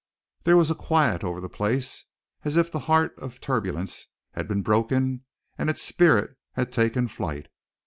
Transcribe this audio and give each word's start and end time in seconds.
There 0.45 0.57
was 0.57 0.71
a 0.71 0.73
quiet 0.73 1.23
over 1.23 1.39
the 1.39 1.47
place, 1.47 2.05
as 2.43 2.57
if 2.57 2.71
the 2.71 2.79
heart 2.89 3.13
of 3.19 3.39
turbulence 3.39 4.07
had 4.31 4.47
been 4.47 4.63
broken 4.63 5.25
and 5.59 5.69
its 5.69 5.83
spirit 5.83 6.35
had 6.53 6.71
taken 6.71 7.07
flight. 7.07 7.49